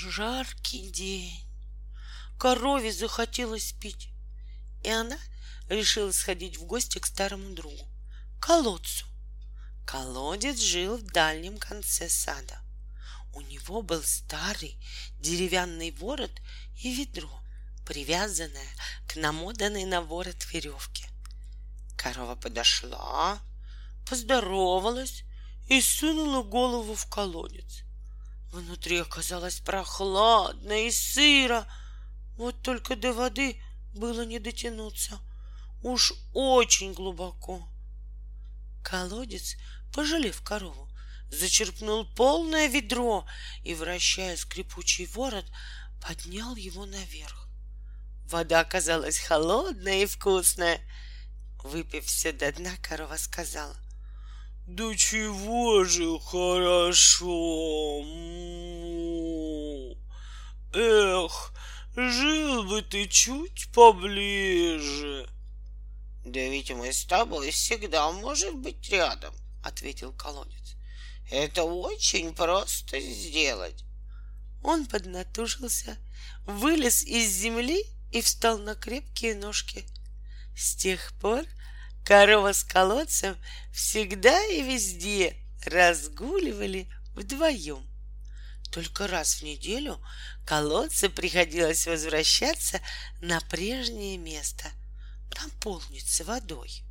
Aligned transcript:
жаркий 0.00 0.90
день. 0.90 1.44
Корове 2.38 2.90
захотелось 2.92 3.72
пить, 3.72 4.08
и 4.82 4.88
она 4.88 5.18
решила 5.68 6.10
сходить 6.10 6.56
в 6.56 6.64
гости 6.64 6.98
к 6.98 7.06
старому 7.06 7.54
другу, 7.54 7.86
колодцу. 8.40 9.06
Колодец 9.86 10.58
жил 10.58 10.96
в 10.96 11.02
дальнем 11.02 11.58
конце 11.58 12.08
сада. 12.08 12.60
У 13.34 13.42
него 13.42 13.82
был 13.82 14.02
старый 14.02 14.82
деревянный 15.18 15.90
ворот 15.90 16.32
и 16.82 16.94
ведро, 16.94 17.40
привязанное 17.84 18.70
к 19.06 19.16
намотанной 19.16 19.84
на 19.84 20.00
ворот 20.00 20.46
веревке. 20.52 21.08
Корова 21.98 22.36
подошла, 22.36 23.38
поздоровалась 24.08 25.24
и 25.68 25.82
сунула 25.82 26.42
голову 26.42 26.94
в 26.94 27.06
колодец. 27.06 27.84
Внутри 28.52 28.98
оказалось 28.98 29.60
прохладно 29.60 30.86
и 30.86 30.90
сыро. 30.90 31.66
Вот 32.36 32.62
только 32.62 32.96
до 32.96 33.12
воды 33.12 33.62
было 33.94 34.24
не 34.24 34.40
дотянуться. 34.40 35.20
Уж 35.82 36.14
очень 36.34 36.92
глубоко. 36.92 37.68
Колодец, 38.82 39.56
пожалев 39.94 40.42
корову, 40.42 40.88
зачерпнул 41.30 42.04
полное 42.16 42.66
ведро 42.66 43.24
и, 43.62 43.74
вращая 43.74 44.36
скрипучий 44.36 45.06
ворот, 45.06 45.46
поднял 46.02 46.56
его 46.56 46.86
наверх. 46.86 47.48
Вода 48.24 48.60
оказалась 48.60 49.18
холодная 49.18 50.02
и 50.02 50.06
вкусная. 50.06 50.80
Выпив 51.62 52.04
все 52.04 52.32
до 52.32 52.50
дна, 52.52 52.70
корова 52.82 53.16
сказала. 53.16 53.76
Да 54.70 54.94
чего 54.94 55.84
же 55.84 56.20
хорошо! 56.20 57.26
Му. 58.02 58.39
Эх, 61.30 61.52
жил 61.94 62.64
бы 62.64 62.82
ты 62.82 63.06
чуть 63.06 63.68
поближе. 63.72 65.28
Да 66.24 66.40
ведь 66.40 66.70
мы 66.72 66.92
с 66.92 67.04
тобой 67.04 67.50
всегда 67.50 68.10
может 68.12 68.54
быть 68.56 68.90
рядом, 68.90 69.34
ответил 69.62 70.12
колодец. 70.12 70.76
Это 71.30 71.64
очень 71.64 72.34
просто 72.34 73.00
сделать. 73.00 73.84
Он 74.62 74.86
поднатужился, 74.86 75.96
вылез 76.44 77.02
из 77.02 77.30
земли 77.30 77.84
и 78.12 78.20
встал 78.20 78.58
на 78.58 78.74
крепкие 78.74 79.34
ножки. 79.34 79.84
С 80.56 80.74
тех 80.74 81.12
пор 81.20 81.44
корова 82.04 82.52
с 82.52 82.64
колодцем 82.64 83.36
всегда 83.72 84.44
и 84.46 84.62
везде 84.62 85.36
разгуливали 85.64 86.90
вдвоем. 87.14 87.89
Только 88.70 89.06
раз 89.06 89.36
в 89.36 89.42
неделю 89.42 90.00
колодцу 90.46 91.10
приходилось 91.10 91.86
возвращаться 91.86 92.80
на 93.20 93.40
прежнее 93.40 94.16
место, 94.16 94.70
наполниться 95.42 96.24
водой. 96.24 96.84